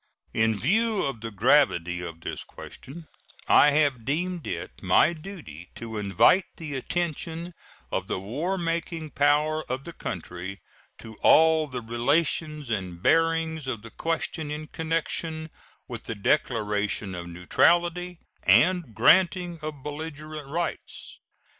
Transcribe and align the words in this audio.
In 0.33 0.59
view 0.59 1.03
of 1.03 1.21
the 1.21 1.29
gravity 1.29 2.01
of 2.01 2.21
this 2.21 2.43
question, 2.43 3.05
I 3.47 3.69
have 3.69 4.03
deemed 4.03 4.47
it 4.47 4.71
my 4.81 5.13
duty 5.13 5.69
to 5.75 5.97
invite 5.97 6.45
the 6.57 6.73
attention 6.73 7.53
of 7.91 8.07
the 8.07 8.17
war 8.19 8.57
making 8.57 9.11
power 9.11 9.63
of 9.71 9.83
the 9.83 9.93
country 9.93 10.59
to 11.01 11.17
all 11.21 11.67
the 11.67 11.83
relations 11.83 12.71
and 12.71 12.99
bearings 13.03 13.67
of 13.67 13.83
the 13.83 13.91
question 13.91 14.49
in 14.49 14.69
connection 14.69 15.51
with 15.87 16.05
the 16.05 16.15
declaration 16.15 17.13
of 17.13 17.27
neutrality 17.27 18.17
and 18.47 18.95
granting 18.95 19.59
of 19.61 19.83
belligerent 19.83 20.47
rights. 20.47 21.19